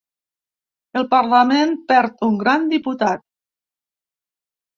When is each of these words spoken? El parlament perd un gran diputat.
El 1.01 1.03
parlament 1.11 1.75
perd 1.91 2.25
un 2.29 2.39
gran 2.41 2.67
diputat. 2.73 3.25